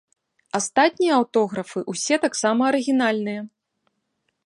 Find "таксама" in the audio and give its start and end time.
2.25-2.61